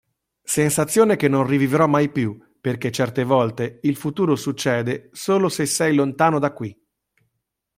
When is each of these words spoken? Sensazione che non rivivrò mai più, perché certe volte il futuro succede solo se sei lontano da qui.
Sensazione 0.41 1.15
che 1.15 1.27
non 1.27 1.45
rivivrò 1.45 1.85
mai 1.85 2.09
più, 2.11 2.35
perché 2.59 2.89
certe 2.91 3.23
volte 3.23 3.77
il 3.83 3.95
futuro 3.95 4.35
succede 4.35 5.09
solo 5.11 5.47
se 5.47 5.67
sei 5.67 5.93
lontano 5.93 6.39
da 6.39 6.51
qui. 6.53 6.75